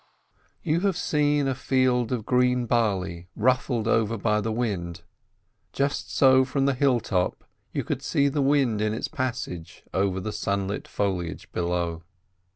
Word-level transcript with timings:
You 0.63 0.79
have 0.79 0.97
seen 0.97 1.47
a 1.47 1.53
field 1.53 2.11
of 2.11 2.25
green 2.25 2.65
barley 2.65 3.27
ruffled 3.35 3.87
over 3.87 4.17
by 4.17 4.41
the 4.41 4.51
wind, 4.51 5.03
just 5.73 6.11
so 6.11 6.43
from 6.43 6.65
the 6.65 6.73
hill 6.73 6.99
top 6.99 7.43
you 7.71 7.83
could 7.83 8.01
see 8.01 8.27
the 8.27 8.41
wind 8.41 8.81
in 8.81 8.95
its 8.95 9.07
passage 9.07 9.83
over 9.93 10.19
the 10.19 10.33
sunlit 10.33 10.87
foliage 10.87 11.51
beneath. 11.51 12.01